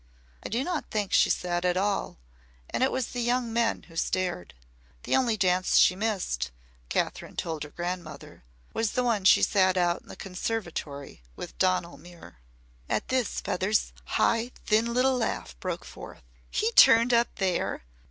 I 0.43 0.49
do 0.49 0.63
not 0.63 0.89
think 0.89 1.13
she 1.13 1.29
sat 1.29 1.63
at 1.63 1.77
all, 1.77 2.17
and 2.71 2.81
it 2.81 2.91
was 2.91 3.09
the 3.09 3.21
young 3.21 3.53
men 3.53 3.83
who 3.83 3.95
stared. 3.95 4.55
The 5.03 5.15
only 5.15 5.37
dance 5.37 5.77
she 5.77 5.95
missed 5.95 6.49
Kathryn 6.89 7.35
told 7.35 7.61
her 7.61 7.69
grandmother 7.69 8.43
was 8.73 8.93
the 8.93 9.03
one 9.03 9.25
she 9.25 9.43
sat 9.43 9.77
out 9.77 10.01
in 10.01 10.07
the 10.07 10.15
conservatory 10.15 11.21
with 11.35 11.55
Donal 11.59 11.99
Muir." 11.99 12.37
At 12.89 13.09
this 13.09 13.41
Feather's 13.41 13.93
high, 14.17 14.49
thin 14.65 14.91
little 14.91 15.17
laugh 15.17 15.55
broke 15.59 15.85
forth. 15.85 16.23
"He 16.49 16.71
turned 16.71 17.13
up 17.13 17.35
there? 17.35 17.83